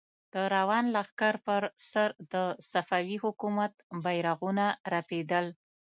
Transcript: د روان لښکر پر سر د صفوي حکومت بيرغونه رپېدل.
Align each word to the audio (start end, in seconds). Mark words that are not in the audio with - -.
د 0.33 0.35
روان 0.55 0.85
لښکر 0.95 1.35
پر 1.45 1.61
سر 1.89 2.09
د 2.33 2.35
صفوي 2.71 3.17
حکومت 3.25 3.73
بيرغونه 4.03 4.65
رپېدل. 4.93 5.45